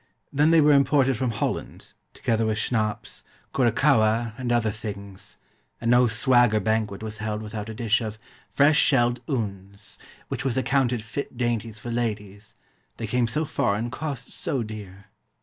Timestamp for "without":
7.43-7.69